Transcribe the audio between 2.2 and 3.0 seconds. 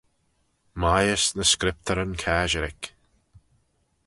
Casherick.